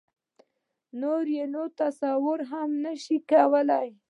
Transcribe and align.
نور 1.01 1.23
یې 1.35 1.45
نو 1.53 1.63
تصور 1.79 2.39
نه 2.83 2.91
شو 3.03 3.17
کولای. 3.29 3.89